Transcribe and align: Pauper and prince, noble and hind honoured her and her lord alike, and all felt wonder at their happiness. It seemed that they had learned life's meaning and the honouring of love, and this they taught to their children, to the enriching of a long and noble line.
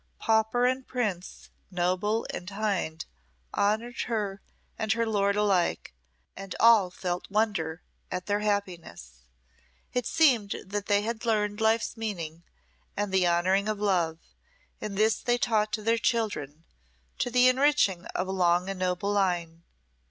Pauper 0.17 0.65
and 0.65 0.87
prince, 0.87 1.51
noble 1.69 2.25
and 2.31 2.49
hind 2.49 3.05
honoured 3.55 4.01
her 4.07 4.41
and 4.75 4.91
her 4.93 5.05
lord 5.05 5.35
alike, 5.35 5.93
and 6.35 6.55
all 6.59 6.89
felt 6.89 7.29
wonder 7.29 7.83
at 8.09 8.25
their 8.25 8.39
happiness. 8.39 9.19
It 9.93 10.07
seemed 10.07 10.55
that 10.65 10.87
they 10.87 11.03
had 11.03 11.23
learned 11.23 11.61
life's 11.61 11.95
meaning 11.95 12.41
and 12.97 13.13
the 13.13 13.27
honouring 13.27 13.69
of 13.69 13.79
love, 13.79 14.17
and 14.81 14.97
this 14.97 15.19
they 15.19 15.37
taught 15.37 15.71
to 15.73 15.83
their 15.83 15.99
children, 15.99 16.63
to 17.19 17.29
the 17.29 17.47
enriching 17.47 18.05
of 18.07 18.27
a 18.27 18.31
long 18.31 18.71
and 18.71 18.79
noble 18.79 19.11
line. 19.13 19.61